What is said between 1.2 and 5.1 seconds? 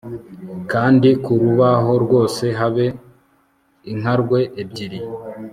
ku rubaho rwose habe inkarwe ebyiri